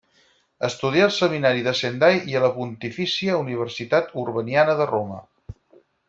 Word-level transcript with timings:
Estudià 0.67 1.03
al 1.07 1.11
seminari 1.17 1.59
de 1.67 1.73
Sendai 1.81 2.17
i 2.33 2.37
a 2.39 2.43
la 2.45 2.49
Pontifícia 2.57 3.35
Universitat 3.45 4.09
Urbaniana 4.27 4.79
de 4.81 4.89
Roma. 4.97 5.21